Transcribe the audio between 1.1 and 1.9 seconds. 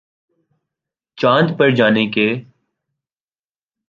چاند پر